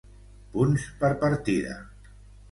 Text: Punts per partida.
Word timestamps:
Punts 0.53 0.85
per 1.03 1.11
partida. 1.23 1.75